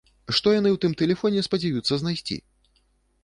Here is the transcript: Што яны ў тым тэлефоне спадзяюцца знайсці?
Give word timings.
Што 0.35 0.53
яны 0.59 0.69
ў 0.69 0.77
тым 0.85 0.95
тэлефоне 1.01 1.43
спадзяюцца 1.47 1.93
знайсці? 2.05 2.37